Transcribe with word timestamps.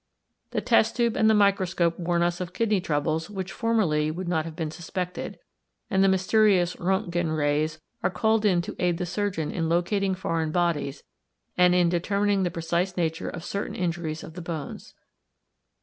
The 0.49 0.61
test 0.61 0.95
tube 0.95 1.15
and 1.15 1.29
the 1.29 1.35
microscope 1.35 1.99
warn 1.99 2.23
us 2.23 2.41
of 2.41 2.53
kidney 2.53 2.81
troubles 2.81 3.29
which 3.29 3.51
formerly 3.51 4.09
would 4.09 4.27
not 4.27 4.45
have 4.45 4.55
been 4.55 4.71
suspected, 4.71 5.37
and 5.91 6.03
the 6.03 6.07
mysterious 6.07 6.75
Röntgen 6.77 7.37
rays 7.37 7.79
are 8.01 8.09
called 8.09 8.43
in 8.43 8.63
to 8.63 8.75
aid 8.79 8.97
the 8.97 9.05
surgeon 9.05 9.51
in 9.51 9.69
locating 9.69 10.15
foreign 10.15 10.51
bodies 10.51 11.03
and 11.55 11.75
in 11.75 11.87
determining 11.87 12.41
the 12.41 12.49
precise 12.49 12.97
nature 12.97 13.29
of 13.29 13.43
certain 13.43 13.75
injuries 13.75 14.23
of 14.23 14.33
the 14.33 14.41
bones. 14.41 14.95